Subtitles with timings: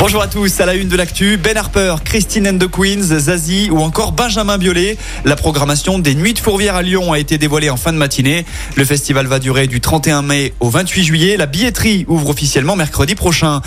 [0.00, 3.68] Bonjour à tous, à la une de l'actu, Ben Harper, Christine and the Queens, Zazie
[3.70, 4.96] ou encore Benjamin Biolay.
[5.26, 8.46] La programmation des Nuits de Fourvière à Lyon a été dévoilée en fin de matinée.
[8.76, 11.36] Le festival va durer du 31 mai au 28 juillet.
[11.36, 13.60] La billetterie ouvre officiellement mercredi prochain.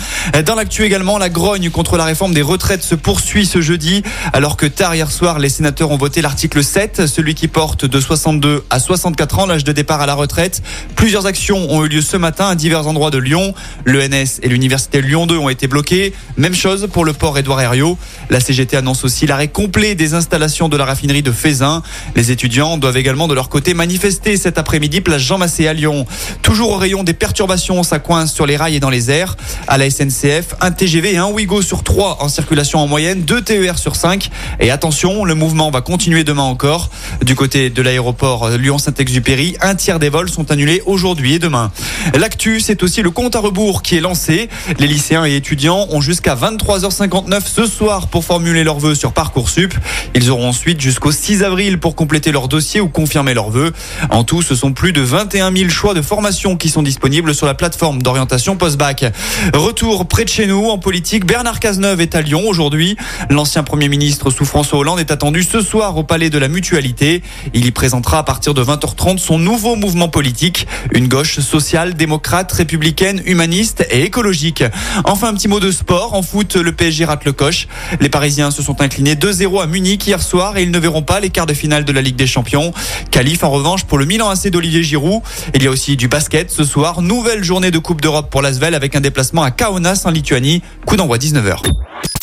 [0.44, 4.02] Dans l'actu également, la grogne contre la réforme des retraites se poursuit ce jeudi.
[4.32, 8.00] Alors que tard hier soir, les sénateurs ont voté l'article 7, celui qui porte de
[8.00, 10.62] 62 à 64 ans l'âge de départ à la retraite.
[10.96, 13.54] Plusieurs actions ont eu lieu ce matin à divers endroits de Lyon.
[13.84, 16.12] L'ENS et l'université Lyon 2 ont été bloqués.
[16.36, 17.96] Même chose pour le port Édouard Herriot.
[18.28, 21.82] La CGT annonce aussi l'arrêt complet des installations de la raffinerie de Fézin.
[22.16, 26.06] Les étudiants doivent également de leur côté manifester cet après-midi place Jean Massé à Lyon.
[26.42, 29.36] Toujours au rayon des perturbations, ça coince sur les rails et dans les airs.
[29.68, 33.42] À la SNCF, un TGV et un Ouigo sur 3 en circulation en moyenne, deux
[33.42, 34.30] TER sur 5.
[34.60, 36.90] Et attention, le mouvement va continuer demain encore.
[37.22, 41.70] Du côté de l'aéroport Lyon-Saint-Exupéry, un tiers des vols sont annulés aujourd'hui et demain.
[42.18, 44.48] L'actu, c'est aussi le compte à rebours qui est lancé.
[44.78, 49.74] Les lycéens et étudiants ont jusqu'à 23h59 ce soir pour formuler leurs vœux sur Parcoursup.
[50.14, 53.72] Ils auront ensuite jusqu'au 6 avril pour compléter leur dossier ou confirmer leurs vœux.
[54.10, 57.46] En tout, ce sont plus de 21 000 choix de formation qui sont disponibles sur
[57.46, 59.12] la plateforme d'orientation post-bac.
[59.54, 62.96] Retour près de chez nous en politique, Bernard Cazeneuve est à Lyon aujourd'hui.
[63.28, 67.24] L'ancien Premier ministre sous François Hollande est attendu ce soir au Palais de la Mutualité.
[67.54, 72.52] Il y présentera à partir de 20h30 son nouveau mouvement politique, une gauche sociale, démocrate,
[72.52, 74.62] républicaine, humaniste et écologique.
[75.02, 76.03] Enfin, un petit mot de sport.
[76.12, 77.68] En foot, le PSG rate le coche.
[78.00, 81.20] Les Parisiens se sont inclinés 2-0 à Munich hier soir et ils ne verront pas
[81.20, 82.72] les quarts de finale de la Ligue des Champions.
[83.10, 85.22] Qualif en revanche pour le Milan AC d'Olivier Giroud.
[85.54, 87.00] Il y a aussi du basket ce soir.
[87.00, 90.62] Nouvelle journée de Coupe d'Europe pour l'Asvel avec un déplacement à Kaunas en Lituanie.
[90.86, 91.58] Coup d'envoi 19h.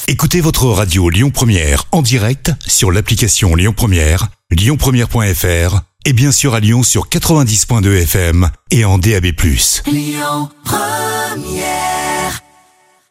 [0.08, 6.54] Écoutez votre radio Lyon Première en direct sur l'application Lyon Première, lyonpremière.fr et bien sûr
[6.54, 9.28] à Lyon sur 90.2 FM et en DAB+.
[9.88, 12.11] Lyon Première